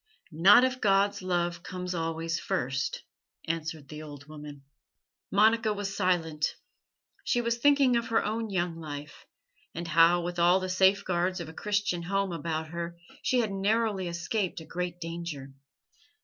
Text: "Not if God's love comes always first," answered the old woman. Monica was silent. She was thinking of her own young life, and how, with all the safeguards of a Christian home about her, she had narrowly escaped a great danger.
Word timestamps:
"Not 0.33 0.63
if 0.63 0.81
God's 0.81 1.21
love 1.21 1.61
comes 1.61 1.93
always 1.93 2.39
first," 2.39 3.03
answered 3.47 3.87
the 3.87 4.01
old 4.01 4.25
woman. 4.27 4.63
Monica 5.29 5.73
was 5.73 5.95
silent. 5.95 6.55
She 7.23 7.39
was 7.39 7.59
thinking 7.59 7.95
of 7.95 8.07
her 8.07 8.25
own 8.25 8.49
young 8.49 8.77
life, 8.79 9.27
and 9.75 9.87
how, 9.87 10.23
with 10.23 10.39
all 10.39 10.59
the 10.59 10.69
safeguards 10.69 11.39
of 11.39 11.49
a 11.49 11.53
Christian 11.53 12.01
home 12.01 12.31
about 12.31 12.69
her, 12.69 12.97
she 13.21 13.41
had 13.41 13.51
narrowly 13.51 14.07
escaped 14.07 14.59
a 14.59 14.65
great 14.65 14.99
danger. 14.99 15.53